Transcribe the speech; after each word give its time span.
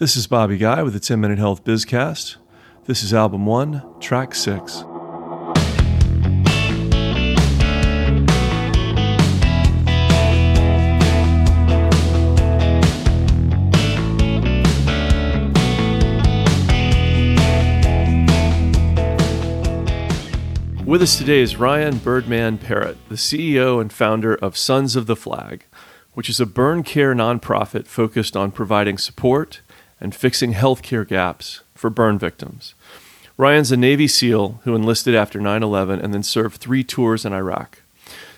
This 0.00 0.16
is 0.16 0.26
Bobby 0.26 0.56
Guy 0.56 0.82
with 0.82 0.94
the 0.94 0.98
10 0.98 1.20
Minute 1.20 1.38
Health 1.38 1.62
Bizcast. 1.62 2.36
This 2.86 3.02
is 3.02 3.12
album 3.12 3.44
one, 3.44 3.82
track 4.00 4.34
six. 4.34 4.82
With 20.86 21.02
us 21.02 21.18
today 21.18 21.40
is 21.40 21.56
Ryan 21.56 21.98
Birdman 21.98 22.56
Parrott, 22.56 22.96
the 23.10 23.16
CEO 23.16 23.82
and 23.82 23.92
founder 23.92 24.34
of 24.36 24.56
Sons 24.56 24.96
of 24.96 25.04
the 25.04 25.14
Flag, 25.14 25.66
which 26.14 26.30
is 26.30 26.40
a 26.40 26.46
burn 26.46 26.84
care 26.84 27.14
nonprofit 27.14 27.86
focused 27.86 28.34
on 28.34 28.50
providing 28.50 28.96
support 28.96 29.60
and 30.00 30.14
fixing 30.14 30.54
healthcare 30.54 31.06
gaps 31.06 31.60
for 31.74 31.90
burn 31.90 32.18
victims. 32.18 32.74
Ryan's 33.36 33.72
a 33.72 33.76
Navy 33.76 34.06
SEAL 34.06 34.60
who 34.64 34.74
enlisted 34.74 35.14
after 35.14 35.40
9 35.40 35.62
11 35.62 36.00
and 36.00 36.12
then 36.12 36.22
served 36.22 36.56
three 36.56 36.84
tours 36.84 37.24
in 37.24 37.32
Iraq. 37.32 37.82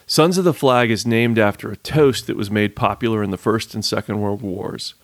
Sons 0.06 0.38
of 0.38 0.44
the 0.44 0.54
Flag 0.54 0.90
is 0.90 1.06
named 1.06 1.38
after 1.38 1.70
a 1.70 1.76
toast 1.76 2.26
that 2.26 2.36
was 2.36 2.50
made 2.50 2.76
popular 2.76 3.22
in 3.22 3.30
the 3.30 3.36
First 3.36 3.74
and 3.74 3.84
Second 3.84 4.20
World 4.20 4.42
Wars. 4.42 4.94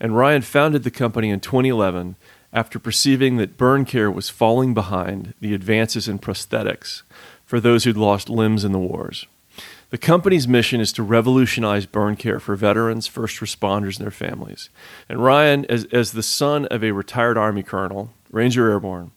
And 0.00 0.16
Ryan 0.16 0.42
founded 0.42 0.82
the 0.82 0.90
company 0.90 1.30
in 1.30 1.40
2011 1.40 2.16
after 2.52 2.78
perceiving 2.78 3.36
that 3.36 3.56
burn 3.56 3.84
care 3.84 4.10
was 4.10 4.30
falling 4.30 4.74
behind 4.74 5.34
the 5.40 5.54
advances 5.54 6.08
in 6.08 6.18
prosthetics 6.18 7.02
for 7.44 7.60
those 7.60 7.84
who'd 7.84 7.96
lost 7.96 8.28
limbs 8.28 8.64
in 8.64 8.72
the 8.72 8.78
wars. 8.78 9.26
The 9.90 9.98
company's 9.98 10.46
mission 10.46 10.80
is 10.80 10.92
to 10.92 11.02
revolutionize 11.02 11.86
burn 11.86 12.16
care 12.16 12.40
for 12.40 12.54
veterans, 12.56 13.06
first 13.06 13.40
responders, 13.40 13.96
and 13.96 14.04
their 14.04 14.10
families. 14.10 14.68
And 15.08 15.24
Ryan, 15.24 15.64
as, 15.66 15.86
as 15.86 16.12
the 16.12 16.22
son 16.22 16.66
of 16.66 16.84
a 16.84 16.92
retired 16.92 17.38
Army 17.38 17.62
colonel, 17.62 18.10
Ranger 18.30 18.70
Airborne, 18.70 19.12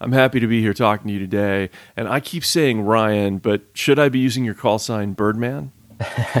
I'm 0.00 0.12
happy 0.12 0.40
to 0.40 0.48
be 0.48 0.60
here 0.60 0.74
talking 0.74 1.06
to 1.06 1.12
you 1.12 1.20
today. 1.20 1.70
And 1.96 2.08
I 2.08 2.18
keep 2.18 2.44
saying 2.44 2.82
Ryan, 2.82 3.38
but 3.38 3.62
should 3.72 3.98
I 3.98 4.08
be 4.08 4.18
using 4.18 4.44
your 4.44 4.54
call 4.54 4.80
sign 4.80 5.12
Birdman? 5.12 5.70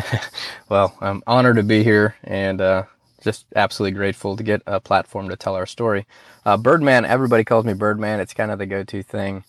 well, 0.68 0.96
I'm 1.00 1.22
honored 1.26 1.56
to 1.56 1.62
be 1.62 1.84
here 1.84 2.16
and 2.24 2.60
uh, 2.60 2.82
just 3.22 3.46
absolutely 3.54 3.96
grateful 3.96 4.36
to 4.36 4.42
get 4.42 4.62
a 4.66 4.80
platform 4.80 5.28
to 5.28 5.36
tell 5.36 5.54
our 5.54 5.64
story. 5.64 6.06
Uh, 6.44 6.56
Birdman, 6.56 7.04
everybody 7.04 7.44
calls 7.44 7.64
me 7.64 7.72
Birdman. 7.72 8.18
It's 8.18 8.34
kind 8.34 8.50
of 8.50 8.58
the 8.58 8.66
go 8.66 8.82
to 8.82 9.02
thing. 9.02 9.44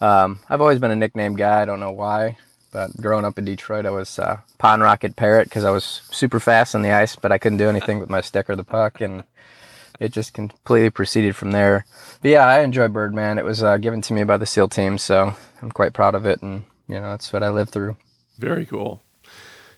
Um, 0.00 0.40
I've 0.48 0.62
always 0.62 0.78
been 0.78 0.90
a 0.90 0.96
nickname 0.96 1.36
guy. 1.36 1.62
I 1.62 1.64
don't 1.66 1.78
know 1.78 1.92
why. 1.92 2.38
But 2.72 2.96
growing 2.96 3.26
up 3.26 3.38
in 3.38 3.44
Detroit, 3.44 3.84
I 3.84 3.90
was 3.90 4.18
uh, 4.18 4.40
Pond 4.56 4.82
Rocket 4.82 5.14
Parrott 5.14 5.44
because 5.44 5.64
I 5.64 5.70
was 5.70 6.00
super 6.10 6.40
fast 6.40 6.74
on 6.74 6.80
the 6.80 6.90
ice, 6.90 7.14
but 7.14 7.30
I 7.30 7.38
couldn't 7.38 7.58
do 7.58 7.68
anything 7.68 8.00
with 8.00 8.08
my 8.08 8.22
stick 8.22 8.48
or 8.48 8.56
the 8.56 8.64
puck, 8.64 9.02
and 9.02 9.24
it 10.00 10.10
just 10.10 10.32
completely 10.32 10.88
proceeded 10.88 11.36
from 11.36 11.52
there. 11.52 11.84
But 12.22 12.30
yeah, 12.30 12.46
I 12.46 12.60
enjoy 12.60 12.88
Birdman. 12.88 13.38
It 13.38 13.44
was 13.44 13.62
uh, 13.62 13.76
given 13.76 14.00
to 14.02 14.14
me 14.14 14.24
by 14.24 14.38
the 14.38 14.46
SEAL 14.46 14.70
team, 14.70 14.96
so 14.96 15.34
I'm 15.60 15.70
quite 15.70 15.92
proud 15.92 16.14
of 16.14 16.24
it, 16.24 16.40
and 16.40 16.64
you 16.88 16.94
know 16.94 17.10
that's 17.10 17.30
what 17.30 17.42
I 17.42 17.50
lived 17.50 17.70
through. 17.70 17.96
Very 18.38 18.64
cool. 18.64 19.02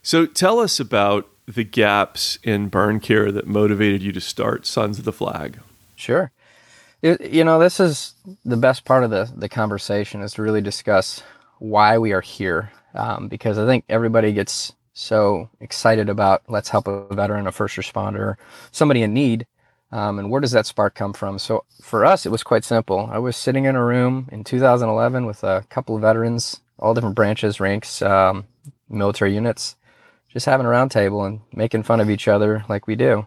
So 0.01 0.25
tell 0.25 0.61
us 0.61 0.79
about 0.79 1.29
the 1.47 1.65
gaps 1.65 2.39
in 2.45 2.69
burn 2.69 3.01
care 3.01 3.33
that 3.33 3.47
motivated 3.47 4.03
you 4.03 4.13
to 4.13 4.21
start 4.21 4.67
Sons 4.67 5.01
of 5.01 5.05
the 5.05 5.13
Flag. 5.13 5.59
Sure. 5.97 6.31
It, 7.03 7.33
you 7.33 7.45
know, 7.45 7.59
this 7.59 7.81
is 7.81 8.15
the 8.45 8.57
best 8.57 8.85
part 8.85 9.05
of 9.05 9.11
the, 9.11 9.31
the 9.35 9.49
conversation 9.49 10.23
is 10.23 10.35
to 10.35 10.43
really 10.43 10.63
discuss 10.63 11.23
why 11.59 11.99
we 11.99 12.13
are 12.13 12.23
here 12.23 12.71
um, 12.95 13.29
because 13.29 13.59
I 13.59 13.67
think 13.67 13.85
everybody 13.89 14.33
gets 14.33 14.73
so 14.93 15.51
excited 15.61 16.09
about 16.09 16.43
let's 16.49 16.69
help 16.69 16.87
a 16.89 17.13
veteran, 17.15 17.47
a 17.47 17.53
first 17.53 17.77
responder, 17.77 18.37
somebody 18.71 19.03
in 19.03 19.13
need. 19.13 19.47
Um, 19.93 20.19
and 20.19 20.31
where 20.31 20.41
does 20.41 20.53
that 20.53 20.67
spark 20.67 20.95
come 20.95 21.13
from? 21.13 21.39
So 21.39 21.65
for 21.81 22.05
us, 22.05 22.27
it 22.27 22.33
was 22.33 22.43
quite 22.43 22.65
simple. 22.65 23.09
I 23.13 23.19
was 23.19 23.37
sitting 23.37 23.65
in 23.65 23.77
a 23.77 23.85
room 23.85 24.29
in 24.33 24.43
2011 24.43 25.27
with 25.27 25.45
a 25.45 25.65
couple 25.69 25.95
of 25.95 26.03
veterans, 26.03 26.61
all 26.79 26.95
different 26.95 27.15
branches, 27.15 27.61
ranks, 27.61 28.03
um, 28.03 28.47
military 28.89 29.35
units, 29.35 29.77
just 30.29 30.47
having 30.47 30.67
a 30.67 30.71
roundtable 30.71 31.27
and 31.27 31.41
making 31.53 31.85
fun 31.85 32.01
of 32.01 32.11
each 32.11 32.27
other 32.27 32.65
like 32.69 32.87
we 32.87 32.97
do. 32.97 33.27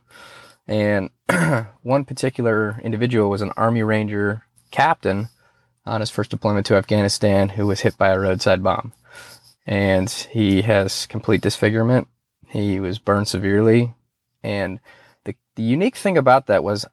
And 0.67 1.09
one 1.83 2.03
particular 2.03 2.81
individual 2.83 3.29
was 3.29 3.41
an 3.41 3.53
Army 3.55 3.83
Ranger 3.83 4.43
captain 4.71 5.29
on 5.85 6.01
his 6.01 6.09
first 6.09 6.31
deployment 6.31 6.65
to 6.65 6.75
Afghanistan 6.75 7.47
who 7.49 7.65
was 7.65 7.79
hit 7.81 7.97
by 7.97 8.09
a 8.09 8.19
roadside 8.19 8.61
bomb 8.61 8.91
and 9.67 10.09
he 10.09 10.61
has 10.61 11.05
complete 11.07 11.41
disfigurement. 11.41 12.07
He 12.47 12.79
was 12.79 12.99
burned 12.99 13.27
severely. 13.27 13.93
And 14.41 14.79
the, 15.25 15.35
the 15.55 15.63
unique 15.63 15.97
thing 15.97 16.17
about 16.17 16.47
that 16.47 16.63
was 16.63 16.85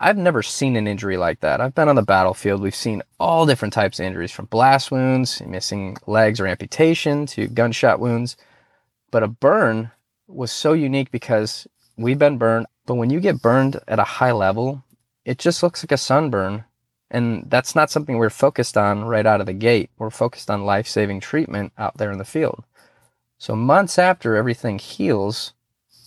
I've 0.00 0.16
never 0.16 0.42
seen 0.42 0.76
an 0.76 0.88
injury 0.88 1.16
like 1.16 1.40
that. 1.40 1.60
I've 1.60 1.74
been 1.74 1.88
on 1.88 1.96
the 1.96 2.02
battlefield. 2.02 2.62
We've 2.62 2.74
seen 2.74 3.02
all 3.20 3.46
different 3.46 3.74
types 3.74 4.00
of 4.00 4.06
injuries 4.06 4.32
from 4.32 4.46
blast 4.46 4.90
wounds, 4.90 5.40
missing 5.46 5.96
legs 6.06 6.40
or 6.40 6.46
amputation 6.46 7.26
to 7.26 7.46
gunshot 7.46 8.00
wounds. 8.00 8.36
But 9.10 9.22
a 9.22 9.28
burn 9.28 9.90
was 10.26 10.50
so 10.50 10.72
unique 10.72 11.10
because 11.10 11.68
we've 11.96 12.18
been 12.18 12.38
burned. 12.38 12.66
But 12.86 12.94
when 12.94 13.10
you 13.10 13.20
get 13.20 13.42
burned 13.42 13.80
at 13.86 13.98
a 13.98 14.04
high 14.04 14.32
level, 14.32 14.82
it 15.24 15.38
just 15.38 15.62
looks 15.62 15.84
like 15.84 15.92
a 15.92 15.96
sunburn 15.96 16.64
and 17.14 17.48
that's 17.48 17.74
not 17.74 17.90
something 17.90 18.18
we're 18.18 18.28
focused 18.28 18.76
on 18.76 19.04
right 19.04 19.24
out 19.24 19.40
of 19.40 19.46
the 19.46 19.52
gate. 19.52 19.90
We're 19.98 20.10
focused 20.10 20.50
on 20.50 20.66
life 20.66 20.88
saving 20.88 21.20
treatment 21.20 21.72
out 21.78 21.96
there 21.96 22.10
in 22.10 22.18
the 22.18 22.24
field. 22.24 22.64
So, 23.38 23.54
months 23.54 23.98
after 23.98 24.36
everything 24.36 24.78
heals, 24.78 25.52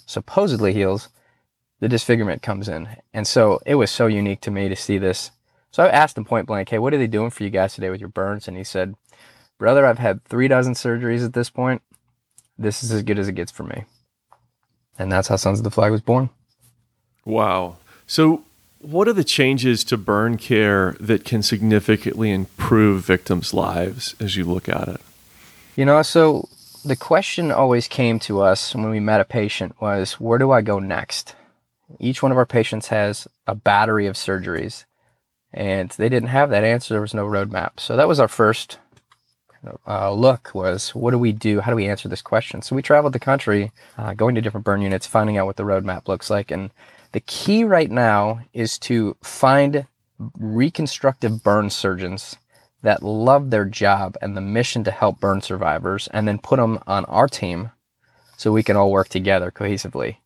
supposedly 0.06 0.74
heals, 0.74 1.10
the 1.80 1.88
disfigurement 1.88 2.42
comes 2.42 2.68
in. 2.68 2.90
And 3.14 3.28
so 3.28 3.60
it 3.66 3.76
was 3.76 3.92
so 3.92 4.08
unique 4.08 4.42
to 4.42 4.52
me 4.52 4.68
to 4.68 4.76
see 4.76 4.98
this. 4.98 5.32
So 5.72 5.84
I 5.84 5.90
asked 5.90 6.18
him 6.18 6.26
point 6.26 6.48
blank, 6.48 6.70
hey, 6.70 6.80
what 6.80 6.94
are 6.94 6.98
they 6.98 7.08
doing 7.08 7.30
for 7.30 7.44
you 7.44 7.50
guys 7.50 7.76
today 7.76 7.90
with 7.90 8.00
your 8.00 8.10
burns? 8.10 8.48
And 8.48 8.58
he 8.58 8.64
said, 8.64 8.96
brother, 9.58 9.86
I've 9.86 10.00
had 10.00 10.24
three 10.26 10.48
dozen 10.48 10.74
surgeries 10.74 11.24
at 11.24 11.34
this 11.34 11.50
point. 11.50 11.82
This 12.58 12.84
is 12.84 12.92
as 12.92 13.04
good 13.04 13.20
as 13.20 13.28
it 13.28 13.36
gets 13.36 13.52
for 13.52 13.64
me. 13.64 13.86
And 14.98 15.12
that's 15.12 15.28
how 15.28 15.36
Sons 15.36 15.60
of 15.60 15.64
the 15.64 15.72
Flag 15.72 15.92
was 15.92 16.02
born. 16.02 16.32
Wow. 17.26 17.78
So 18.08 18.44
what 18.80 19.08
are 19.08 19.14
the 19.14 19.24
changes 19.24 19.84
to 19.86 19.98
burn 19.98 20.38
care 20.38 20.96
that 21.00 21.26
can 21.26 21.42
significantly 21.42 22.32
improve 22.32 23.06
victims' 23.06 23.54
lives 23.54 24.16
as 24.20 24.36
you 24.36 24.44
look 24.46 24.70
at 24.70 24.88
it? 24.88 25.02
You 25.76 25.86
know, 25.86 26.02
so 26.02 26.48
the 26.84 26.96
question 26.96 27.52
always 27.52 27.88
came 27.88 28.20
to 28.20 28.42
us 28.42 28.74
when 28.74 28.90
we 28.90 29.00
met 29.00 29.22
a 29.22 29.26
patient 29.26 29.76
was, 29.82 30.14
where 30.14 30.40
do 30.40 30.52
I 30.52 30.62
go 30.62 30.80
next? 30.80 31.36
Each 32.00 32.22
one 32.22 32.32
of 32.32 32.38
our 32.38 32.46
patients 32.46 32.88
has 32.88 33.28
a 33.46 33.56
battery 33.56 34.08
of 34.08 34.16
surgeries, 34.16 34.86
and 35.54 35.90
they 35.92 36.10
didn't 36.10 36.30
have 36.30 36.50
that 36.50 36.64
answer. 36.64 36.94
There 36.94 37.02
was 37.02 37.14
no 37.14 37.26
roadmap. 37.26 37.80
So 37.80 37.96
that 37.96 38.08
was 38.08 38.20
our 38.20 38.28
first 38.28 38.80
uh, 39.88 40.12
look 40.12 40.52
was, 40.54 40.94
what 40.96 41.12
do 41.12 41.20
we 41.20 41.32
do? 41.32 41.62
How 41.62 41.72
do 41.72 41.76
we 41.76 41.88
answer 41.88 42.08
this 42.08 42.22
question? 42.22 42.62
So 42.62 42.76
we 42.76 42.82
traveled 42.82 43.14
the 43.14 43.20
country, 43.20 43.72
uh, 43.98 44.14
going 44.14 44.36
to 44.36 44.42
different 44.42 44.66
burn 44.66 44.82
units, 44.82 45.08
finding 45.08 45.38
out 45.38 45.46
what 45.46 45.56
the 45.56 45.64
roadmap 45.64 46.08
looks 46.08 46.30
like, 46.30 46.52
and 46.52 46.72
the 47.18 47.22
key 47.22 47.64
right 47.64 47.90
now 47.90 48.42
is 48.54 48.78
to 48.78 49.18
find 49.24 49.88
reconstructive 50.38 51.42
burn 51.42 51.68
surgeons 51.68 52.36
that 52.84 53.02
love 53.02 53.50
their 53.50 53.66
job 53.66 54.16
and 54.22 54.38
the 54.38 54.42
mission 54.42 54.84
to 54.84 54.92
help 54.92 55.20
burn 55.20 55.42
survivors 55.42 56.08
and 56.14 56.28
then 56.28 56.38
put 56.38 56.58
them 56.58 56.78
on 56.86 57.06
our 57.06 57.28
team 57.28 57.72
so 58.38 58.52
we 58.52 58.62
can 58.62 58.76
all 58.76 58.92
work 58.92 59.10
together 59.10 59.50
cohesively. 59.50 60.18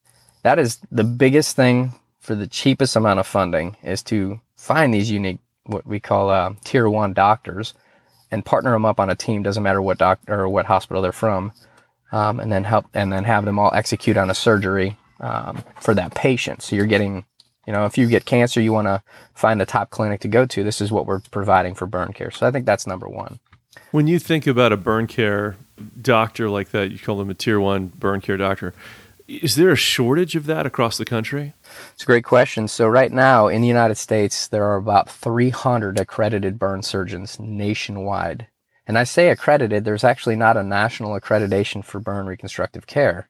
That 0.43 0.59
is 0.59 0.79
the 0.91 1.05
biggest 1.05 1.55
thing 1.55 1.93
for 2.19 2.35
the 2.35 2.45
cheapest 2.45 2.97
amount 2.97 3.21
of 3.21 3.25
funding 3.25 3.77
is 3.83 4.03
to 4.03 4.41
find 4.57 4.93
these 4.93 5.09
unique, 5.09 5.39
what 5.63 5.87
we 5.87 6.01
call 6.01 6.29
uh, 6.29 6.55
tier 6.65 6.89
one 6.89 7.13
doctors 7.13 7.73
and 8.31 8.43
partner 8.43 8.71
them 8.71 8.83
up 8.83 8.99
on 8.99 9.09
a 9.09 9.15
team. 9.15 9.43
Doesn't 9.43 9.63
matter 9.63 9.81
what 9.81 9.97
doctor 9.97 10.41
or 10.41 10.49
what 10.49 10.65
hospital 10.65 11.01
they're 11.01 11.13
from. 11.13 11.53
Um, 12.11 12.41
and 12.41 12.51
then 12.51 12.65
help 12.65 12.87
and 12.93 13.13
then 13.13 13.23
have 13.23 13.45
them 13.45 13.59
all 13.59 13.71
execute 13.73 14.17
on 14.17 14.29
a 14.29 14.35
surgery 14.35 14.97
um, 15.21 15.63
for 15.79 15.93
that 15.93 16.13
patient. 16.13 16.61
So 16.61 16.75
you're 16.75 16.85
getting, 16.85 17.25
you 17.65 17.73
know, 17.73 17.85
if 17.85 17.97
you 17.97 18.07
get 18.07 18.25
cancer, 18.25 18.59
you 18.59 18.73
want 18.73 18.87
to 18.87 19.01
find 19.33 19.61
the 19.61 19.65
top 19.65 19.89
clinic 19.89 20.19
to 20.21 20.27
go 20.27 20.45
to. 20.45 20.63
This 20.63 20.81
is 20.81 20.91
what 20.91 21.05
we're 21.05 21.19
providing 21.19 21.73
for 21.75 21.85
burn 21.85 22.13
care. 22.13 22.31
So 22.31 22.45
I 22.45 22.51
think 22.51 22.65
that's 22.65 22.85
number 22.85 23.07
one. 23.07 23.39
When 23.91 24.07
you 24.07 24.19
think 24.19 24.47
about 24.47 24.73
a 24.73 24.77
burn 24.77 25.07
care 25.07 25.55
doctor 26.01 26.49
like 26.49 26.69
that, 26.69 26.91
you 26.91 26.99
call 26.99 27.17
them 27.17 27.29
a 27.29 27.33
tier 27.33 27.59
one 27.59 27.87
burn 27.87 28.21
care 28.21 28.37
doctor. 28.37 28.73
Is 29.27 29.55
there 29.55 29.71
a 29.71 29.77
shortage 29.77 30.35
of 30.35 30.45
that 30.47 30.65
across 30.65 30.97
the 30.97 31.05
country? 31.05 31.53
It's 31.93 32.03
a 32.03 32.05
great 32.05 32.25
question. 32.25 32.67
So, 32.67 32.87
right 32.87 33.11
now 33.11 33.47
in 33.47 33.61
the 33.61 33.67
United 33.67 33.95
States, 33.95 34.47
there 34.47 34.65
are 34.65 34.75
about 34.75 35.09
300 35.09 35.97
accredited 35.99 36.59
burn 36.59 36.83
surgeons 36.83 37.39
nationwide. 37.39 38.47
And 38.85 38.97
I 38.97 39.05
say 39.05 39.29
accredited, 39.29 39.85
there's 39.85 40.03
actually 40.03 40.35
not 40.35 40.57
a 40.57 40.63
national 40.63 41.17
accreditation 41.17 41.85
for 41.85 41.99
burn 41.99 42.25
reconstructive 42.25 42.87
care. 42.87 43.29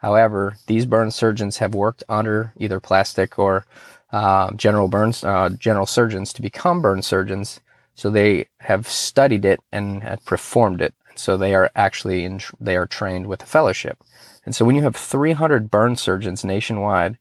However, 0.00 0.56
these 0.66 0.86
burn 0.86 1.10
surgeons 1.10 1.58
have 1.58 1.74
worked 1.74 2.02
under 2.08 2.52
either 2.56 2.80
plastic 2.80 3.38
or 3.38 3.66
uh, 4.12 4.50
general 4.52 4.88
burns, 4.88 5.22
uh, 5.22 5.50
general 5.50 5.86
surgeons 5.86 6.32
to 6.32 6.42
become 6.42 6.80
burn 6.82 7.02
surgeons. 7.02 7.60
So 7.94 8.10
they 8.10 8.46
have 8.60 8.88
studied 8.88 9.44
it 9.44 9.60
and 9.72 10.02
have 10.02 10.24
performed 10.24 10.80
it. 10.80 10.94
So 11.16 11.36
they 11.36 11.54
are 11.54 11.70
actually 11.76 12.24
in, 12.24 12.40
they 12.58 12.76
are 12.76 12.86
trained 12.86 13.26
with 13.26 13.42
a 13.42 13.46
fellowship. 13.46 13.98
And 14.46 14.54
so 14.54 14.64
when 14.64 14.74
you 14.74 14.82
have 14.82 14.96
300 14.96 15.70
burn 15.70 15.96
surgeons 15.96 16.44
nationwide, 16.44 17.18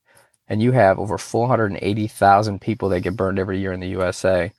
and 0.50 0.64
you 0.64 0.72
have 0.72 0.98
over 0.98 1.18
480,000 1.18 2.60
people 2.60 2.90
that 2.90 3.02
get 3.02 3.16
burned 3.16 3.38
every 3.38 3.60
year 3.60 3.72
in 3.72 3.80
the 3.80 3.90
USA, 3.90 4.52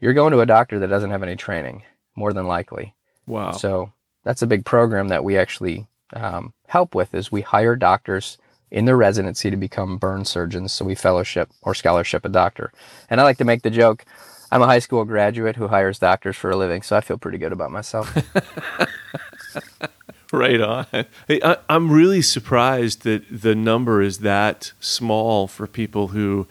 you're 0.00 0.14
going 0.14 0.32
to 0.32 0.40
a 0.40 0.46
doctor 0.46 0.78
that 0.78 0.88
doesn't 0.88 1.10
have 1.10 1.22
any 1.22 1.36
training, 1.36 1.82
more 2.16 2.32
than 2.32 2.46
likely. 2.46 2.94
Wow. 3.26 3.52
So 3.52 3.92
that's 4.24 4.42
a 4.42 4.46
big 4.46 4.64
program 4.64 5.08
that 5.08 5.22
we 5.22 5.36
actually 5.36 5.86
um, 6.14 6.52
help 6.68 6.94
with 6.94 7.14
is 7.14 7.30
we 7.30 7.42
hire 7.42 7.76
doctors 7.76 8.38
in 8.70 8.86
their 8.86 8.96
residency 8.96 9.50
to 9.50 9.56
become 9.56 9.98
burn 9.98 10.24
surgeons. 10.24 10.72
So 10.72 10.84
we 10.84 10.94
fellowship 10.94 11.50
or 11.62 11.74
scholarship 11.74 12.24
a 12.24 12.28
doctor. 12.28 12.72
And 13.08 13.20
I 13.20 13.24
like 13.24 13.38
to 13.38 13.44
make 13.44 13.62
the 13.62 13.70
joke, 13.70 14.04
I'm 14.50 14.62
a 14.62 14.66
high 14.66 14.78
school 14.78 15.04
graduate 15.04 15.56
who 15.56 15.68
hires 15.68 15.98
doctors 15.98 16.36
for 16.36 16.50
a 16.50 16.56
living, 16.56 16.82
so 16.82 16.96
I 16.96 17.00
feel 17.00 17.18
pretty 17.18 17.38
good 17.38 17.52
about 17.52 17.70
myself. 17.70 18.16
right 20.32 20.60
on. 20.60 20.86
Hey, 21.28 21.40
I, 21.42 21.56
am 21.68 21.90
really 21.90 22.22
surprised 22.22 23.02
that 23.02 23.24
the 23.30 23.54
number 23.54 24.02
is 24.02 24.18
that 24.18 24.72
small 24.80 25.46
for 25.46 25.66
people 25.66 26.08
who 26.08 26.46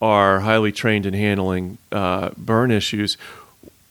are 0.00 0.40
highly 0.40 0.72
trained 0.72 1.06
in 1.06 1.14
handling 1.14 1.78
uh, 1.90 2.30
burn 2.36 2.70
issues. 2.70 3.16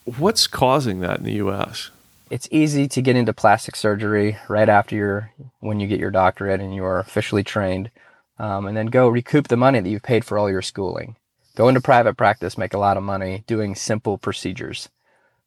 What's 0.04 0.46
causing 0.46 1.00
that 1.00 1.18
in 1.18 1.24
the 1.24 1.34
U.S.? 1.34 1.90
It's 2.30 2.48
easy 2.50 2.86
to 2.88 3.00
get 3.00 3.16
into 3.16 3.32
plastic 3.32 3.74
surgery 3.74 4.36
right 4.48 4.68
after 4.68 4.94
your 4.94 5.32
when 5.60 5.80
you 5.80 5.86
get 5.86 6.00
your 6.00 6.10
doctorate 6.10 6.60
and 6.60 6.74
you 6.74 6.84
are 6.84 6.98
officially 6.98 7.42
trained, 7.42 7.90
um, 8.38 8.66
and 8.66 8.76
then 8.76 8.86
go 8.86 9.08
recoup 9.08 9.48
the 9.48 9.56
money 9.56 9.80
that 9.80 9.88
you've 9.88 10.02
paid 10.02 10.26
for 10.26 10.36
all 10.36 10.50
your 10.50 10.60
schooling. 10.60 11.16
Go 11.56 11.68
into 11.68 11.80
private 11.80 12.16
practice, 12.16 12.58
make 12.58 12.74
a 12.74 12.78
lot 12.78 12.98
of 12.98 13.02
money 13.02 13.44
doing 13.46 13.74
simple 13.74 14.18
procedures. 14.18 14.90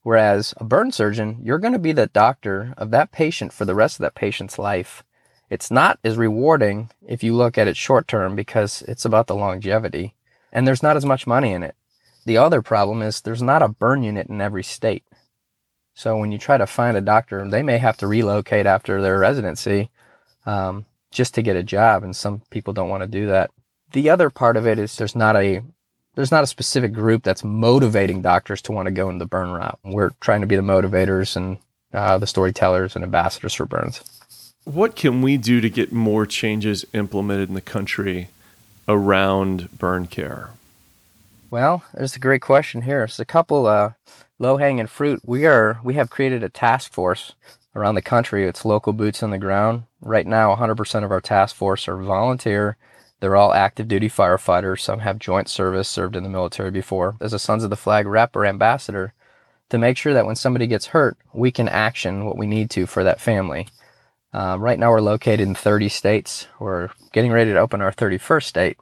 Whereas 0.02 0.56
a 0.58 0.64
burn 0.64 0.92
surgeon, 0.92 1.40
you're 1.44 1.60
going 1.60 1.74
to 1.74 1.80
be 1.80 1.92
the 1.92 2.08
doctor 2.08 2.74
of 2.78 2.90
that 2.90 3.12
patient 3.12 3.54
for 3.54 3.66
the 3.66 3.76
rest 3.76 3.98
of 3.98 4.02
that 4.02 4.16
patient's 4.16 4.58
life. 4.58 5.04
It's 5.52 5.70
not 5.70 6.00
as 6.04 6.18
rewarding 6.18 6.90
if 7.08 7.24
you 7.24 7.36
look 7.36 7.60
at 7.60 7.68
it 7.68 7.78
short 7.78 8.08
term 8.08 8.36
because 8.36 8.82
it's 8.88 9.06
about 9.06 9.28
the 9.28 9.36
longevity 9.36 10.16
and 10.52 10.68
there's 10.68 10.82
not 10.82 10.98
as 10.98 11.06
much 11.06 11.28
money 11.28 11.52
in 11.52 11.62
it. 11.62 11.76
The 12.26 12.38
other 12.38 12.64
problem 12.64 13.04
is 13.04 13.22
there's 13.22 13.42
not 13.42 13.62
a 13.62 13.68
burn 13.68 14.02
unit 14.02 14.28
in 14.28 14.42
every 14.42 14.64
state. 14.64 15.04
So 16.02 16.18
when 16.18 16.32
you 16.32 16.40
try 16.40 16.58
to 16.58 16.66
find 16.66 16.98
a 16.98 17.02
doctor, 17.02 17.48
they 17.48 17.62
may 17.62 17.78
have 17.78 17.96
to 17.98 18.08
relocate 18.08 18.66
after 18.66 19.04
their 19.04 19.20
residency 19.20 19.92
um, 20.48 20.88
just 21.12 21.36
to 21.36 21.44
get 21.44 21.56
a 21.56 21.62
job, 21.62 22.02
and 22.02 22.16
some 22.16 22.42
people 22.50 22.74
don't 22.74 22.90
want 22.90 23.04
to 23.04 23.08
do 23.08 23.28
that. 23.28 23.52
The 23.92 24.10
other 24.10 24.32
part 24.32 24.58
of 24.58 24.66
it 24.66 24.80
is 24.80 24.96
there's 24.96 25.16
not 25.16 25.36
a 25.36 25.62
there's 26.16 26.32
not 26.32 26.44
a 26.44 26.48
specific 26.48 26.92
group 26.92 27.22
that's 27.22 27.44
motivating 27.44 28.24
doctors 28.24 28.64
to 28.64 28.72
want 28.72 28.88
to 28.88 28.92
go 28.92 29.10
into 29.10 29.20
the 29.20 29.30
burn 29.30 29.52
route. 29.52 29.78
We're 29.84 30.10
trying 30.22 30.42
to 30.42 30.48
be 30.48 30.56
the 30.56 30.64
motivators 30.64 31.36
and 31.36 31.60
uh, 31.94 32.18
the 32.18 32.26
storytellers 32.26 32.96
and 32.96 33.04
ambassadors 33.04 33.54
for 33.54 33.68
burns. 33.68 34.02
What 34.64 34.96
can 34.96 35.22
we 35.22 35.38
do 35.38 35.62
to 35.62 35.70
get 35.70 35.92
more 35.92 36.26
changes 36.26 36.84
implemented 36.94 37.50
in 37.50 37.54
the 37.54 37.62
country 37.62 38.30
around 38.88 39.78
burn 39.78 40.08
care? 40.08 40.50
Well, 41.52 41.84
there's 41.94 42.16
a 42.16 42.20
great 42.20 42.42
question 42.42 42.82
here. 42.82 43.04
It's 43.04 43.20
a 43.20 43.26
couple 43.26 43.68
uh, 43.68 43.92
low 44.42 44.58
hanging 44.58 44.88
fruit. 44.88 45.22
We 45.26 45.46
are 45.46 45.80
we 45.84 45.94
have 45.94 46.10
created 46.10 46.44
a 46.44 46.50
task 46.50 46.92
force 46.92 47.34
around 47.76 47.96
the 47.96 48.02
country. 48.02 48.46
It's 48.46 48.66
local 48.66 48.94
boots 48.94 49.24
on 49.24 49.32
the 49.32 49.38
ground. 49.38 49.84
Right 50.02 50.28
now, 50.28 50.56
100% 50.56 51.04
of 51.04 51.12
our 51.12 51.22
task 51.22 51.56
force 51.56 51.88
are 51.88 51.98
volunteer 51.98 52.78
they're 53.22 53.36
all 53.36 53.54
active 53.54 53.88
duty 53.88 54.10
firefighters. 54.10 54.82
Some 54.82 55.00
have 55.00 55.20
joint 55.20 55.48
service, 55.48 55.88
served 55.88 56.16
in 56.16 56.24
the 56.24 56.30
military 56.30 56.72
before. 56.72 57.16
As 57.22 57.34
a 57.34 57.40
Sons 57.40 57.64
of 57.64 57.70
the 57.70 57.78
Flag 57.78 58.08
rep 58.08 58.36
or 58.36 58.46
ambassador, 58.46 59.14
to 59.70 59.78
make 59.78 59.96
sure 59.96 60.14
that 60.14 60.26
when 60.26 60.36
somebody 60.36 60.66
gets 60.68 60.88
hurt, 60.88 61.18
we 61.32 61.52
can 61.52 61.70
action 61.70 62.26
what 62.26 62.38
we 62.38 62.48
need 62.48 62.72
to 62.72 62.88
for 62.88 63.04
that 63.04 63.22
family. 63.22 63.68
Uh, 64.34 64.58
right 64.60 64.80
now, 64.80 64.90
we're 64.90 65.02
located 65.02 65.42
in 65.42 65.54
30 65.54 65.88
states. 65.88 66.48
We're 66.60 66.90
getting 67.14 67.32
ready 67.32 67.54
to 67.54 67.60
open 67.60 67.80
our 67.80 67.92
31st 67.92 68.44
state. 68.44 68.78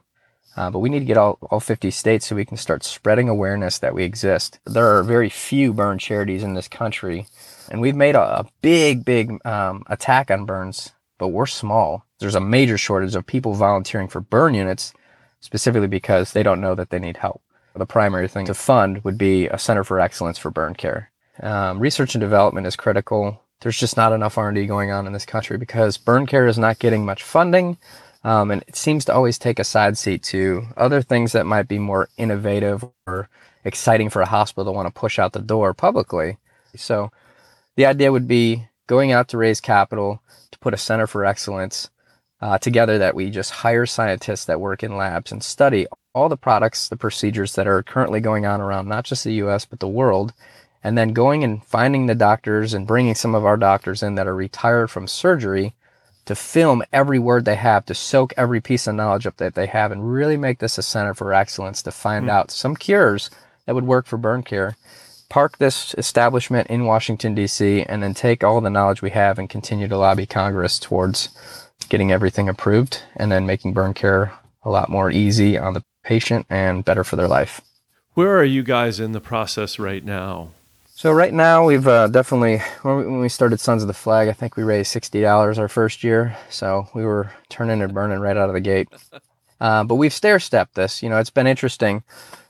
Uh, 0.56 0.70
but 0.70 0.80
we 0.80 0.88
need 0.88 0.98
to 1.00 1.04
get 1.04 1.16
all, 1.16 1.38
all 1.50 1.60
50 1.60 1.90
states 1.90 2.26
so 2.26 2.36
we 2.36 2.44
can 2.44 2.56
start 2.56 2.82
spreading 2.84 3.28
awareness 3.28 3.78
that 3.78 3.94
we 3.94 4.04
exist. 4.04 4.58
There 4.66 4.96
are 4.96 5.02
very 5.02 5.28
few 5.28 5.72
burn 5.72 5.98
charities 5.98 6.42
in 6.42 6.54
this 6.54 6.68
country, 6.68 7.26
and 7.70 7.80
we've 7.80 7.96
made 7.96 8.16
a, 8.16 8.40
a 8.40 8.46
big, 8.60 9.04
big 9.04 9.44
um, 9.46 9.84
attack 9.88 10.30
on 10.30 10.44
burns 10.44 10.92
but 11.20 11.28
we're 11.28 11.46
small. 11.46 12.04
There's 12.18 12.34
a 12.34 12.40
major 12.40 12.78
shortage 12.78 13.14
of 13.14 13.26
people 13.26 13.52
volunteering 13.52 14.08
for 14.08 14.20
burn 14.20 14.54
units 14.54 14.94
specifically 15.40 15.86
because 15.86 16.32
they 16.32 16.42
don't 16.42 16.62
know 16.62 16.74
that 16.74 16.88
they 16.88 16.98
need 16.98 17.18
help. 17.18 17.42
The 17.76 17.86
primary 17.86 18.26
thing 18.26 18.46
to 18.46 18.54
fund 18.54 19.04
would 19.04 19.18
be 19.18 19.46
a 19.46 19.58
Center 19.58 19.84
for 19.84 20.00
Excellence 20.00 20.38
for 20.38 20.50
Burn 20.50 20.74
Care. 20.74 21.12
Um, 21.40 21.78
research 21.78 22.14
and 22.14 22.20
development 22.20 22.66
is 22.66 22.74
critical. 22.74 23.42
There's 23.60 23.78
just 23.78 23.96
not 23.96 24.12
enough 24.12 24.38
R&D 24.38 24.66
going 24.66 24.90
on 24.90 25.06
in 25.06 25.12
this 25.12 25.26
country 25.26 25.58
because 25.58 25.98
burn 25.98 26.26
care 26.26 26.46
is 26.46 26.58
not 26.58 26.78
getting 26.78 27.04
much 27.04 27.22
funding, 27.22 27.76
um, 28.24 28.50
and 28.50 28.62
it 28.68 28.76
seems 28.76 29.04
to 29.06 29.14
always 29.14 29.38
take 29.38 29.58
a 29.58 29.64
side 29.64 29.96
seat 29.98 30.22
to 30.24 30.66
other 30.76 31.02
things 31.02 31.32
that 31.32 31.46
might 31.46 31.68
be 31.68 31.78
more 31.78 32.08
innovative 32.16 32.84
or 33.06 33.28
exciting 33.64 34.10
for 34.10 34.22
a 34.22 34.26
hospital 34.26 34.72
to 34.72 34.76
want 34.76 34.86
to 34.86 35.00
push 35.00 35.18
out 35.18 35.32
the 35.32 35.40
door 35.40 35.74
publicly. 35.74 36.38
So, 36.76 37.10
the 37.76 37.86
idea 37.86 38.12
would 38.12 38.28
be 38.28 38.68
going 38.86 39.12
out 39.12 39.28
to 39.28 39.38
raise 39.38 39.60
capital 39.60 40.22
to 40.50 40.58
put 40.58 40.74
a 40.74 40.78
center 40.78 41.06
for 41.06 41.24
excellence 41.24 41.90
uh, 42.40 42.58
together 42.58 42.98
that 42.98 43.14
we 43.14 43.30
just 43.30 43.50
hire 43.50 43.86
scientists 43.86 44.46
that 44.46 44.60
work 44.60 44.82
in 44.82 44.96
labs 44.96 45.32
and 45.32 45.42
study 45.42 45.86
all 46.14 46.28
the 46.28 46.36
products, 46.36 46.88
the 46.88 46.96
procedures 46.96 47.54
that 47.54 47.66
are 47.66 47.82
currently 47.82 48.20
going 48.20 48.46
on 48.46 48.60
around 48.60 48.88
not 48.88 49.04
just 49.04 49.24
the 49.24 49.34
US, 49.34 49.64
but 49.64 49.80
the 49.80 49.88
world. 49.88 50.32
And 50.82 50.96
then 50.96 51.12
going 51.12 51.44
and 51.44 51.62
finding 51.64 52.06
the 52.06 52.14
doctors 52.14 52.74
and 52.74 52.86
bringing 52.86 53.14
some 53.14 53.34
of 53.34 53.44
our 53.44 53.56
doctors 53.56 54.02
in 54.02 54.14
that 54.16 54.26
are 54.26 54.34
retired 54.34 54.90
from 54.90 55.06
surgery 55.06 55.74
to 56.26 56.34
film 56.34 56.82
every 56.92 57.18
word 57.18 57.44
they 57.44 57.56
have, 57.56 57.86
to 57.86 57.94
soak 57.94 58.32
every 58.36 58.60
piece 58.60 58.86
of 58.86 58.94
knowledge 58.94 59.26
up 59.26 59.36
that 59.38 59.54
they 59.54 59.66
have, 59.66 59.92
and 59.92 60.12
really 60.12 60.36
make 60.36 60.58
this 60.58 60.78
a 60.78 60.82
center 60.82 61.14
for 61.14 61.32
excellence 61.32 61.82
to 61.82 61.90
find 61.90 62.26
mm. 62.26 62.30
out 62.30 62.50
some 62.50 62.76
cures 62.76 63.30
that 63.66 63.74
would 63.74 63.86
work 63.86 64.06
for 64.06 64.16
burn 64.16 64.42
care 64.42 64.76
park 65.30 65.56
this 65.56 65.94
establishment 65.96 66.66
in 66.68 66.84
Washington, 66.84 67.34
D.C., 67.34 67.84
and 67.84 68.02
then 68.02 68.12
take 68.12 68.44
all 68.44 68.60
the 68.60 68.68
knowledge 68.68 69.00
we 69.00 69.10
have 69.10 69.38
and 69.38 69.48
continue 69.48 69.88
to 69.88 69.96
lobby 69.96 70.26
Congress 70.26 70.78
towards 70.78 71.30
getting 71.88 72.12
everything 72.12 72.48
approved 72.50 73.02
and 73.16 73.32
then 73.32 73.46
making 73.46 73.72
burn 73.72 73.94
care 73.94 74.34
a 74.62 74.68
lot 74.68 74.90
more 74.90 75.10
easy 75.10 75.56
on 75.56 75.72
the 75.72 75.82
patient 76.02 76.44
and 76.50 76.84
better 76.84 77.04
for 77.04 77.16
their 77.16 77.28
life. 77.28 77.62
Where 78.12 78.36
are 78.36 78.44
you 78.44 78.62
guys 78.62 79.00
in 79.00 79.12
the 79.12 79.20
process 79.20 79.78
right 79.78 80.04
now? 80.04 80.50
So 81.00 81.12
right 81.12 81.32
now 81.32 81.64
we've 81.64 81.88
uh, 81.88 82.08
definitely 82.08 82.58
when 82.82 83.20
we 83.20 83.30
started 83.30 83.58
Sons 83.58 83.80
of 83.80 83.88
the 83.88 83.94
Flag, 83.94 84.28
I 84.28 84.34
think 84.34 84.58
we 84.58 84.64
raised 84.64 84.92
sixty 84.92 85.22
dollars 85.22 85.58
our 85.58 85.66
first 85.66 86.04
year, 86.04 86.36
so 86.50 86.90
we 86.94 87.06
were 87.06 87.32
turning 87.48 87.80
and 87.80 87.94
burning 87.94 88.18
right 88.18 88.36
out 88.36 88.50
of 88.50 88.54
the 88.54 88.60
gate. 88.60 88.88
Uh, 89.62 89.84
but 89.84 89.96
we've 89.96 90.14
stair 90.14 90.40
stepped 90.40 90.74
this. 90.74 91.02
You 91.02 91.10
know, 91.10 91.18
it's 91.18 91.28
been 91.28 91.46
interesting. 91.46 92.02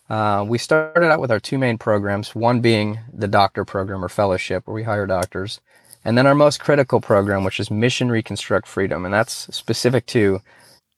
Uh, 0.08 0.44
we 0.46 0.58
started 0.58 1.10
out 1.10 1.20
with 1.20 1.32
our 1.32 1.40
two 1.40 1.58
main 1.58 1.76
programs, 1.76 2.36
one 2.36 2.60
being 2.60 3.00
the 3.12 3.26
doctor 3.26 3.64
program 3.64 4.04
or 4.04 4.08
fellowship, 4.08 4.64
where 4.64 4.76
we 4.76 4.84
hire 4.84 5.06
doctors, 5.06 5.60
and 6.04 6.16
then 6.16 6.24
our 6.24 6.36
most 6.36 6.60
critical 6.60 7.00
program, 7.00 7.42
which 7.42 7.58
is 7.58 7.68
Mission 7.68 8.12
Reconstruct 8.12 8.68
Freedom. 8.68 9.04
And 9.04 9.12
that's 9.12 9.52
specific 9.52 10.06
to 10.06 10.38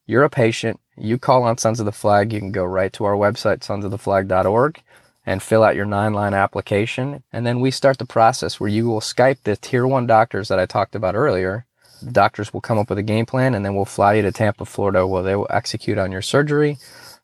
you're 0.07 0.23
a 0.23 0.29
patient, 0.29 0.81
you 0.99 1.17
call 1.17 1.45
on 1.45 1.57
Sons 1.57 1.81
of 1.81 1.87
the 1.87 1.93
Flag, 1.93 2.31
you 2.31 2.41
can 2.41 2.53
go 2.53 2.65
right 2.65 2.93
to 2.93 3.07
our 3.07 3.15
website, 3.15 3.61
sonsoftheflag.org, 3.61 4.83
and 5.25 5.43
fill 5.43 5.63
out 5.63 5.77
your 5.77 5.85
nine 5.85 6.13
line 6.15 6.35
application. 6.35 7.23
And 7.33 7.47
then 7.47 7.61
we 7.61 7.71
start 7.71 7.99
the 7.99 8.05
process 8.05 8.59
where 8.59 8.71
you 8.71 8.87
will 8.87 9.01
Skype 9.01 9.39
the 9.45 9.57
tier 9.57 9.87
one 9.87 10.07
doctors 10.07 10.49
that 10.49 10.59
I 10.59 10.67
talked 10.67 10.95
about 10.95 11.15
earlier. 11.15 11.67
The 12.01 12.11
doctors 12.11 12.53
will 12.53 12.61
come 12.61 12.79
up 12.79 12.89
with 12.89 12.99
a 12.99 13.03
game 13.03 13.27
plan, 13.27 13.55
and 13.55 13.65
then 13.65 13.77
we'll 13.77 13.85
fly 13.85 14.15
you 14.15 14.23
to 14.23 14.33
Tampa, 14.33 14.65
Florida, 14.65 15.07
where 15.07 15.23
they 15.23 15.37
will 15.37 15.47
execute 15.51 15.99
on 15.99 16.11
your 16.11 16.23
surgery 16.23 16.79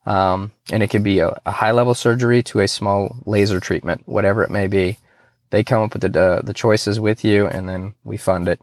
um, 0.08 0.52
and 0.72 0.82
it 0.82 0.88
can 0.88 1.02
be 1.02 1.18
a, 1.18 1.38
a, 1.44 1.50
high 1.50 1.72
level 1.72 1.92
surgery 1.94 2.42
to 2.44 2.60
a 2.60 2.68
small 2.68 3.14
laser 3.26 3.60
treatment, 3.60 4.02
whatever 4.06 4.42
it 4.42 4.50
may 4.50 4.66
be. 4.66 4.96
They 5.50 5.62
come 5.62 5.82
up 5.82 5.92
with 5.92 6.10
the, 6.10 6.20
uh, 6.20 6.40
the 6.40 6.54
choices 6.54 6.98
with 6.98 7.24
you 7.24 7.46
and 7.46 7.68
then 7.68 7.94
we 8.04 8.16
fund 8.16 8.48
it. 8.48 8.58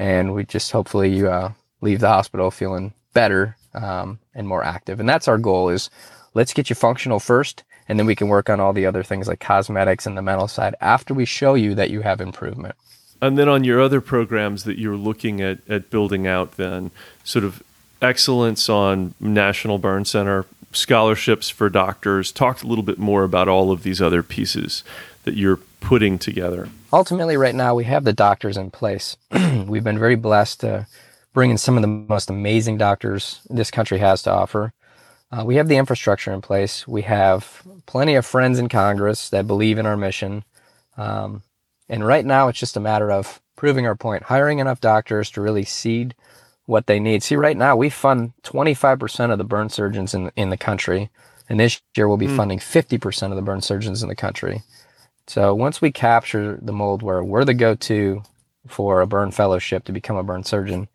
And 0.00 0.34
we 0.34 0.44
just 0.44 0.72
hopefully 0.72 1.14
you 1.14 1.30
uh, 1.30 1.52
leave 1.80 2.00
the 2.00 2.08
hospital 2.08 2.50
feeling 2.50 2.92
better 3.12 3.56
um, 3.74 4.18
and 4.34 4.48
more 4.48 4.62
active. 4.62 5.00
And 5.00 5.08
that's 5.08 5.28
our 5.28 5.38
goal 5.38 5.68
is 5.68 5.90
let's 6.34 6.52
get 6.52 6.70
you 6.70 6.76
functional 6.76 7.20
first 7.20 7.64
and 7.90 7.98
then 7.98 8.06
we 8.06 8.14
can 8.14 8.28
work 8.28 8.48
on 8.48 8.60
all 8.60 8.72
the 8.72 8.86
other 8.86 9.02
things 9.02 9.26
like 9.26 9.40
cosmetics 9.40 10.06
and 10.06 10.16
the 10.16 10.22
mental 10.22 10.46
side 10.46 10.76
after 10.80 11.12
we 11.12 11.24
show 11.24 11.54
you 11.54 11.74
that 11.74 11.90
you 11.90 12.02
have 12.02 12.20
improvement. 12.20 12.76
And 13.20 13.36
then 13.36 13.48
on 13.48 13.64
your 13.64 13.80
other 13.80 14.00
programs 14.00 14.62
that 14.62 14.78
you're 14.78 14.96
looking 14.96 15.40
at, 15.40 15.58
at 15.68 15.90
building 15.90 16.24
out, 16.26 16.56
then 16.56 16.92
sort 17.24 17.44
of 17.44 17.64
excellence 18.00 18.68
on 18.68 19.14
National 19.18 19.78
Burn 19.78 20.04
Center 20.04 20.46
scholarships 20.72 21.50
for 21.50 21.68
doctors. 21.68 22.30
Talk 22.30 22.62
a 22.62 22.66
little 22.68 22.84
bit 22.84 22.98
more 22.98 23.24
about 23.24 23.48
all 23.48 23.72
of 23.72 23.82
these 23.82 24.00
other 24.00 24.22
pieces 24.22 24.84
that 25.24 25.34
you're 25.34 25.58
putting 25.80 26.16
together. 26.16 26.68
Ultimately, 26.92 27.36
right 27.36 27.54
now, 27.54 27.74
we 27.74 27.84
have 27.84 28.04
the 28.04 28.12
doctors 28.12 28.56
in 28.56 28.70
place. 28.70 29.16
We've 29.66 29.84
been 29.84 29.98
very 29.98 30.14
blessed 30.16 30.60
to 30.60 30.86
bring 31.32 31.50
in 31.50 31.58
some 31.58 31.76
of 31.76 31.82
the 31.82 31.88
most 31.88 32.30
amazing 32.30 32.78
doctors 32.78 33.40
this 33.48 33.70
country 33.70 33.98
has 33.98 34.22
to 34.22 34.30
offer. 34.30 34.72
Uh, 35.32 35.44
we 35.44 35.56
have 35.56 35.68
the 35.68 35.76
infrastructure 35.76 36.32
in 36.32 36.40
place. 36.40 36.88
We 36.88 37.02
have 37.02 37.62
plenty 37.86 38.16
of 38.16 38.26
friends 38.26 38.58
in 38.58 38.68
Congress 38.68 39.30
that 39.30 39.46
believe 39.46 39.78
in 39.78 39.86
our 39.86 39.96
mission. 39.96 40.44
Um, 40.96 41.42
and 41.88 42.04
right 42.04 42.24
now, 42.24 42.48
it's 42.48 42.58
just 42.58 42.76
a 42.76 42.80
matter 42.80 43.10
of 43.10 43.40
proving 43.56 43.86
our 43.86 43.94
point, 43.94 44.24
hiring 44.24 44.58
enough 44.58 44.80
doctors 44.80 45.30
to 45.30 45.40
really 45.40 45.64
seed 45.64 46.14
what 46.66 46.86
they 46.86 46.98
need. 46.98 47.22
See, 47.22 47.36
right 47.36 47.56
now 47.56 47.76
we 47.76 47.90
fund 47.90 48.32
25% 48.44 49.32
of 49.32 49.38
the 49.38 49.44
burn 49.44 49.68
surgeons 49.68 50.14
in 50.14 50.30
in 50.36 50.50
the 50.50 50.56
country, 50.56 51.10
and 51.48 51.60
this 51.60 51.80
year 51.96 52.08
we'll 52.08 52.16
be 52.16 52.26
mm. 52.26 52.36
funding 52.36 52.58
50% 52.58 53.30
of 53.30 53.36
the 53.36 53.42
burn 53.42 53.60
surgeons 53.60 54.02
in 54.02 54.08
the 54.08 54.16
country. 54.16 54.62
So 55.26 55.54
once 55.54 55.80
we 55.80 55.92
capture 55.92 56.58
the 56.62 56.72
mold 56.72 57.02
where 57.02 57.22
we're 57.22 57.44
the 57.44 57.54
go-to 57.54 58.22
for 58.66 59.00
a 59.00 59.06
burn 59.06 59.30
fellowship 59.30 59.84
to 59.84 59.92
become 59.92 60.16
a 60.16 60.22
burn 60.22 60.44
surgeon, 60.44 60.88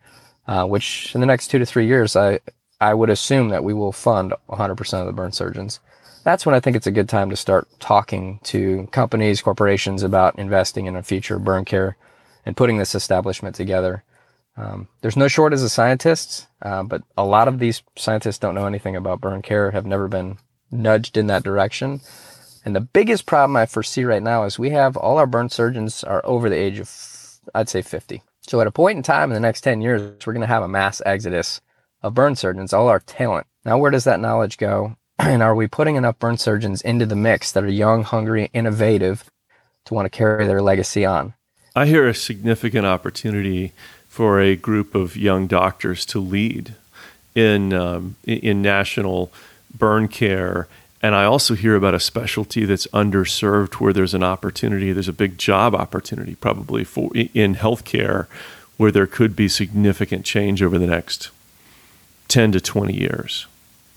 uh, 0.48 0.66
which 0.66 1.14
in 1.16 1.22
the 1.22 1.28
next 1.28 1.48
two 1.48 1.60
to 1.60 1.66
three 1.66 1.88
years, 1.88 2.16
I 2.16 2.40
I 2.80 2.94
would 2.94 3.10
assume 3.10 3.50
that 3.50 3.64
we 3.64 3.74
will 3.74 3.94
fund 3.94 4.34
100% 4.50 5.00
of 5.00 5.06
the 5.06 5.14
burn 5.14 5.32
surgeons. 5.32 5.80
That's 6.24 6.46
when 6.46 6.56
I 6.56 6.60
think 6.60 6.76
it's 6.76 6.88
a 6.88 6.92
good 6.92 7.08
time 7.08 7.30
to 7.30 7.36
start 7.36 7.68
talking 7.80 8.40
to 8.44 8.88
companies, 8.92 9.42
corporations 9.42 10.04
about 10.04 10.38
investing 10.38 10.86
in 10.86 10.96
a 10.96 11.04
future 11.04 11.40
burn 11.40 11.66
care 11.66 11.96
and 12.46 12.58
putting 12.58 12.78
this 12.78 12.96
establishment 12.96 13.56
together. 13.56 14.04
Um, 14.58 14.88
there's 15.02 15.18
no 15.18 15.28
shortage 15.28 15.62
of 15.62 15.72
scientists, 15.72 16.48
uh, 16.62 16.84
but 16.84 17.04
a 17.18 17.26
lot 17.26 17.48
of 17.48 17.60
these 17.60 17.84
scientists 17.96 18.40
don't 18.40 18.56
know 18.56 18.66
anything 18.66 18.96
about 18.96 19.22
burn 19.22 19.42
care, 19.42 19.72
have 19.72 19.86
never 19.86 20.08
been 20.08 20.38
nudged 20.72 21.18
in 21.18 21.28
that 21.28 21.44
direction. 21.44 22.02
And 22.66 22.76
the 22.76 22.82
biggest 22.82 23.26
problem 23.26 23.56
I 23.56 23.66
foresee 23.68 24.04
right 24.04 24.24
now 24.24 24.44
is 24.44 24.58
we 24.58 24.72
have 24.72 24.98
all 24.98 25.18
our 25.18 25.28
burn 25.28 25.50
surgeons 25.50 26.04
are 26.04 26.26
over 26.26 26.50
the 26.50 26.58
age 26.58 26.80
of, 26.80 26.90
I'd 27.54 27.70
say 27.70 27.82
50. 27.82 28.24
So 28.48 28.62
at 28.62 28.68
a 28.68 28.72
point 28.72 28.98
in 28.98 29.04
time 29.04 29.32
in 29.32 29.34
the 29.34 29.40
next 29.40 29.62
10 29.62 29.82
years, 29.82 30.26
we're 30.26 30.34
going 30.34 30.42
to 30.42 30.48
have 30.48 30.64
a 30.64 30.68
mass 30.68 31.02
exodus 31.06 31.62
of 32.04 32.14
burn 32.14 32.36
surgeons, 32.36 32.74
all 32.74 32.88
our 32.88 33.00
talent. 33.00 33.48
Now, 33.64 33.78
where 33.78 33.92
does 33.92 34.04
that 34.04 34.20
knowledge 34.20 34.58
go? 34.58 34.96
and 35.20 35.42
are 35.42 35.56
we 35.56 35.68
putting 35.68 35.96
enough 35.96 36.20
burn 36.20 36.38
surgeons 36.38 36.82
into 36.82 37.06
the 37.06 37.16
mix 37.16 37.52
that 37.52 37.64
are 37.64 37.70
young, 37.70 38.04
hungry, 38.04 38.50
innovative 38.54 39.24
to 39.86 39.94
want 39.94 40.06
to 40.06 40.10
carry 40.10 40.46
their 40.46 40.62
legacy 40.62 41.06
on? 41.06 41.34
I 41.76 41.88
hear 41.88 42.08
a 42.08 42.14
significant 42.14 42.86
opportunity 42.86 43.74
for 44.08 44.40
a 44.40 44.56
group 44.56 44.96
of 44.96 45.18
young 45.18 45.48
doctors 45.48 46.06
to 46.06 46.20
lead 46.20 46.76
in 47.34 47.74
um, 47.74 48.16
in 48.24 48.62
national 48.62 49.32
burn 49.78 50.08
care. 50.08 50.68
And 51.06 51.14
I 51.14 51.26
also 51.26 51.54
hear 51.54 51.76
about 51.76 51.94
a 51.94 52.00
specialty 52.00 52.66
that's 52.66 52.88
underserved 52.88 53.76
where 53.76 53.94
there's 53.94 54.16
an 54.16 54.24
opportunity, 54.24 54.92
there's 54.92 55.08
a 55.08 55.14
big 55.14 55.38
job 55.38 55.76
opportunity 55.76 56.34
probably 56.34 56.84
for 56.84 57.12
in 57.14 57.54
healthcare 57.54 58.26
where 58.78 58.92
there 58.92 59.06
could 59.06 59.36
be 59.36 59.48
significant 59.48 60.26
change 60.26 60.64
over 60.64 60.80
the 60.80 60.88
next 60.88 61.30
10 62.30 62.54
to 62.54 62.60
20 62.60 62.98
years. 62.98 63.46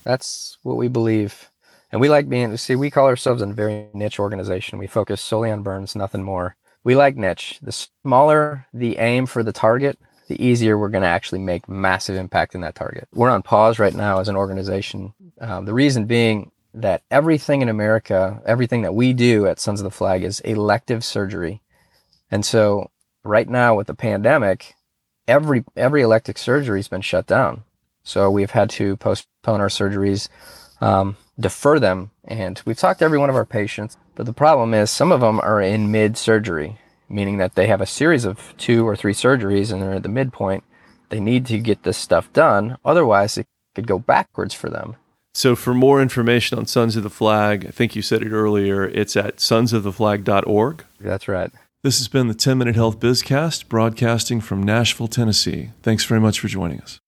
That's 0.03 0.59
what 0.61 0.77
we 0.77 0.87
believe. 0.87 1.49
And 1.91 1.99
we 1.99 2.09
like 2.09 2.29
being, 2.29 2.55
see, 2.57 2.75
we 2.75 2.91
call 2.91 3.07
ourselves 3.07 3.41
a 3.41 3.47
very 3.47 3.87
niche 3.91 4.19
organization. 4.19 4.77
We 4.77 4.85
focus 4.85 5.19
solely 5.19 5.49
on 5.49 5.63
burns, 5.63 5.95
nothing 5.95 6.21
more. 6.21 6.57
We 6.83 6.95
like 6.95 7.15
niche. 7.15 7.57
The 7.63 7.71
smaller 7.71 8.67
the 8.71 8.99
aim 8.99 9.25
for 9.25 9.41
the 9.41 9.51
target, 9.51 9.97
the 10.27 10.39
easier 10.45 10.77
we're 10.77 10.89
going 10.89 11.01
to 11.01 11.07
actually 11.07 11.39
make 11.39 11.67
massive 11.67 12.17
impact 12.17 12.53
in 12.53 12.61
that 12.61 12.75
target. 12.75 13.07
We're 13.11 13.31
on 13.31 13.41
pause 13.41 13.79
right 13.79 13.95
now 13.95 14.19
as 14.19 14.29
an 14.29 14.35
organization. 14.35 15.15
Um, 15.41 15.65
the 15.65 15.73
reason 15.73 16.05
being 16.05 16.51
that 16.73 17.03
everything 17.09 17.61
in 17.61 17.69
America, 17.69 18.41
everything 18.45 18.83
that 18.83 18.95
we 18.95 19.13
do 19.13 19.47
at 19.47 19.59
Sons 19.59 19.79
of 19.79 19.83
the 19.83 19.91
Flag 19.91 20.23
is 20.23 20.39
elective 20.41 21.03
surgery. 21.03 21.61
And 22.31 22.45
so 22.45 22.91
right 23.23 23.49
now 23.49 23.75
with 23.75 23.87
the 23.87 23.93
pandemic, 23.93 24.75
every 25.27 25.63
every 25.75 26.01
elective 26.01 26.37
surgery 26.37 26.79
has 26.79 26.87
been 26.87 27.01
shut 27.01 27.27
down. 27.27 27.63
So 28.03 28.29
we've 28.29 28.51
had 28.51 28.69
to 28.71 28.97
postpone 28.97 29.61
our 29.61 29.67
surgeries, 29.67 30.29
um, 30.81 31.17
defer 31.39 31.79
them, 31.79 32.11
and 32.23 32.61
we've 32.65 32.77
talked 32.77 32.99
to 32.99 33.05
every 33.05 33.17
one 33.17 33.29
of 33.29 33.35
our 33.35 33.45
patients. 33.45 33.97
But 34.15 34.25
the 34.25 34.33
problem 34.33 34.73
is 34.73 34.91
some 34.91 35.11
of 35.11 35.21
them 35.21 35.39
are 35.39 35.61
in 35.61 35.91
mid 35.91 36.17
surgery 36.17 36.79
meaning 37.09 37.37
that 37.37 37.55
they 37.55 37.67
have 37.67 37.81
a 37.81 37.85
series 37.85 38.23
of 38.23 38.53
two 38.57 38.87
or 38.87 38.95
three 38.95 39.13
surgeries 39.13 39.73
and 39.73 39.81
they're 39.81 39.93
at 39.93 40.03
the 40.03 40.09
midpoint. 40.09 40.63
They 41.09 41.19
need 41.19 41.47
to 41.47 41.57
get 41.57 41.83
this 41.83 41.97
stuff 41.97 42.31
done. 42.31 42.77
Otherwise, 42.85 43.37
it 43.37 43.47
could 43.73 43.87
go 43.87 43.97
backwards 43.97 44.53
for 44.53 44.69
them. 44.69 44.95
So, 45.33 45.55
for 45.55 45.73
more 45.73 46.01
information 46.01 46.57
on 46.57 46.65
Sons 46.65 46.95
of 46.95 47.03
the 47.03 47.09
Flag, 47.09 47.65
I 47.67 47.71
think 47.71 47.95
you 47.95 48.01
said 48.01 48.23
it 48.23 48.31
earlier, 48.31 48.85
it's 48.85 49.15
at 49.15 49.37
sonsoftheflag.org. 49.37 50.85
That's 50.99 51.27
right. 51.27 51.51
This 51.81 51.99
has 51.99 52.07
been 52.07 52.27
the 52.27 52.33
10 52.33 52.57
Minute 52.57 52.75
Health 52.75 52.99
Bizcast, 52.99 53.69
broadcasting 53.69 54.41
from 54.41 54.61
Nashville, 54.63 55.07
Tennessee. 55.07 55.69
Thanks 55.81 56.03
very 56.03 56.19
much 56.19 56.39
for 56.39 56.47
joining 56.47 56.81
us. 56.81 56.99